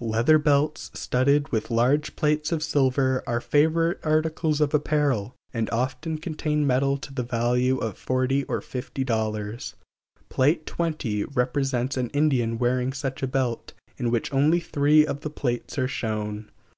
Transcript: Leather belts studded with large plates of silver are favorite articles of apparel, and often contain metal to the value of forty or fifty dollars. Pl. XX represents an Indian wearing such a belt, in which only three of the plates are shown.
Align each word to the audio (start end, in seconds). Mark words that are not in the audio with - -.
Leather 0.00 0.38
belts 0.38 0.90
studded 0.94 1.52
with 1.52 1.70
large 1.70 2.16
plates 2.16 2.50
of 2.50 2.62
silver 2.62 3.22
are 3.26 3.42
favorite 3.42 4.00
articles 4.02 4.58
of 4.62 4.72
apparel, 4.72 5.34
and 5.52 5.68
often 5.68 6.16
contain 6.16 6.66
metal 6.66 6.96
to 6.96 7.12
the 7.12 7.22
value 7.22 7.76
of 7.76 7.98
forty 7.98 8.42
or 8.44 8.62
fifty 8.62 9.04
dollars. 9.04 9.74
Pl. 10.30 10.46
XX 10.54 11.26
represents 11.36 11.98
an 11.98 12.08
Indian 12.14 12.56
wearing 12.56 12.94
such 12.94 13.22
a 13.22 13.26
belt, 13.28 13.74
in 13.98 14.10
which 14.10 14.32
only 14.32 14.60
three 14.60 15.04
of 15.04 15.20
the 15.20 15.28
plates 15.28 15.76
are 15.76 15.88
shown. 15.88 16.50